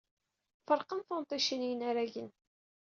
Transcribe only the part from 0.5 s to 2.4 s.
Ferqen tunṭicin i yinaragen.